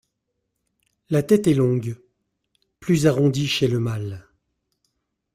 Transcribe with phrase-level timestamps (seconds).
[1.11, 1.95] La tête est longue,
[2.79, 4.27] plus arrondie chez le mâle.